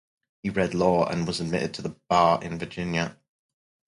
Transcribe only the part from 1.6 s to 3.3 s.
to the bar in Virginia.